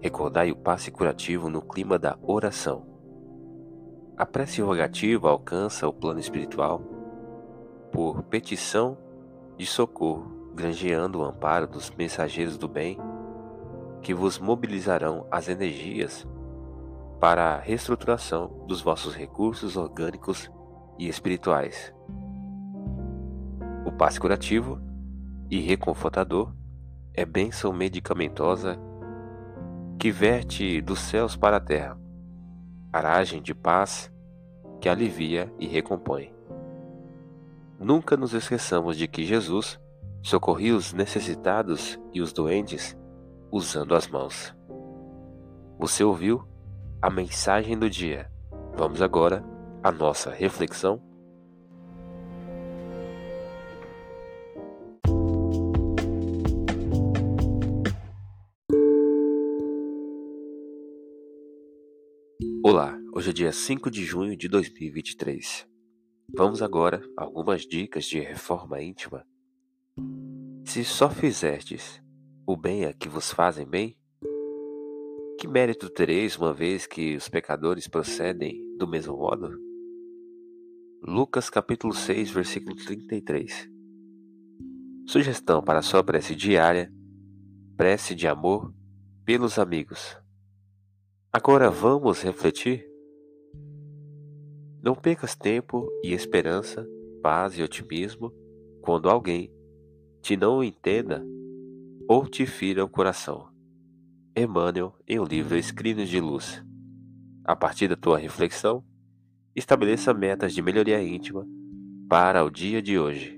recordai 0.00 0.50
o 0.50 0.56
passe 0.56 0.90
curativo 0.90 1.48
no 1.48 1.60
clima 1.60 1.98
da 1.98 2.16
oração. 2.22 2.86
A 4.16 4.24
prece 4.26 4.60
rogativa 4.60 5.30
alcança 5.30 5.88
o 5.88 5.92
plano 5.92 6.20
espiritual 6.20 6.80
por 7.92 8.22
petição 8.24 8.96
de 9.56 9.66
socorro, 9.66 10.52
granjeando 10.54 11.20
o 11.20 11.24
amparo 11.24 11.66
dos 11.66 11.90
mensageiros 11.90 12.56
do 12.56 12.68
bem, 12.68 12.98
que 14.02 14.14
vos 14.14 14.38
mobilizarão 14.38 15.26
as 15.30 15.48
energias 15.48 16.26
para 17.20 17.54
a 17.54 17.58
reestruturação 17.58 18.64
dos 18.66 18.80
vossos 18.80 19.14
recursos 19.14 19.76
orgânicos 19.76 20.50
e 20.98 21.08
espirituais. 21.08 21.92
O 23.84 23.92
passe 23.92 24.20
curativo 24.20 24.80
e 25.50 25.60
reconfortador 25.60 26.52
é 27.14 27.24
bênção 27.24 27.72
medicamentosa 27.72 28.78
que 29.98 30.12
verte 30.12 30.80
dos 30.80 31.00
céus 31.00 31.34
para 31.34 31.56
a 31.56 31.60
terra, 31.60 31.98
aragem 32.92 33.42
de 33.42 33.52
paz 33.52 34.12
que 34.80 34.88
alivia 34.88 35.52
e 35.58 35.66
recompõe. 35.66 36.32
Nunca 37.80 38.16
nos 38.16 38.32
esqueçamos 38.32 38.96
de 38.96 39.08
que 39.08 39.24
Jesus 39.24 39.78
socorria 40.22 40.76
os 40.76 40.92
necessitados 40.92 41.98
e 42.14 42.20
os 42.20 42.32
doentes 42.32 42.96
usando 43.50 43.94
as 43.94 44.06
mãos. 44.06 44.54
Você 45.80 46.04
ouviu 46.04 46.46
a 47.02 47.10
mensagem 47.10 47.76
do 47.76 47.90
dia. 47.90 48.30
Vamos 48.76 49.02
agora 49.02 49.44
à 49.82 49.90
nossa 49.90 50.30
reflexão 50.30 51.02
Olá, 62.60 62.98
hoje 63.14 63.30
é 63.30 63.32
dia 63.32 63.52
5 63.52 63.88
de 63.88 64.04
junho 64.04 64.36
de 64.36 64.48
2023. 64.48 65.64
Vamos 66.34 66.60
agora 66.60 67.00
a 67.16 67.22
algumas 67.22 67.62
dicas 67.62 68.04
de 68.04 68.18
reforma 68.18 68.82
íntima. 68.82 69.24
Se 70.64 70.84
só 70.84 71.08
fizerdes 71.08 72.02
o 72.44 72.56
bem 72.56 72.84
a 72.84 72.92
que 72.92 73.08
vos 73.08 73.30
fazem 73.30 73.64
bem, 73.64 73.96
que 75.38 75.46
mérito 75.46 75.88
tereis 75.88 76.36
uma 76.36 76.52
vez 76.52 76.84
que 76.84 77.14
os 77.14 77.28
pecadores 77.28 77.86
procedem 77.86 78.60
do 78.76 78.88
mesmo 78.88 79.16
modo? 79.16 79.56
Lucas 81.00 81.48
capítulo 81.48 81.94
6, 81.94 82.30
versículo 82.32 82.74
33. 82.74 83.70
Sugestão 85.06 85.62
para 85.62 85.80
sua 85.80 86.02
prece 86.02 86.34
diária: 86.34 86.92
prece 87.76 88.16
de 88.16 88.26
amor 88.26 88.74
pelos 89.24 89.60
amigos. 89.60 90.18
Agora 91.30 91.70
vamos 91.70 92.22
refletir? 92.22 92.88
Não 94.82 94.94
percas 94.94 95.34
tempo 95.34 95.86
e 96.02 96.14
esperança, 96.14 96.88
paz 97.22 97.58
e 97.58 97.62
otimismo 97.62 98.32
quando 98.80 99.10
alguém 99.10 99.52
te 100.22 100.38
não 100.38 100.64
entenda 100.64 101.22
ou 102.08 102.26
te 102.26 102.46
fira 102.46 102.82
o 102.82 102.88
coração. 102.88 103.46
Emmanuel, 104.34 104.94
em 105.06 105.18
o 105.18 105.24
livro 105.24 105.54
Escrinos 105.58 106.08
de 106.08 106.18
Luz. 106.18 106.64
A 107.44 107.54
partir 107.54 107.88
da 107.88 107.96
tua 107.96 108.16
reflexão, 108.16 108.82
estabeleça 109.54 110.14
metas 110.14 110.54
de 110.54 110.62
melhoria 110.62 111.02
íntima 111.02 111.46
para 112.08 112.42
o 112.42 112.50
dia 112.50 112.80
de 112.80 112.98
hoje. 112.98 113.37